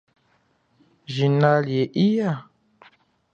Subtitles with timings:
[1.13, 2.31] Jina lie iya?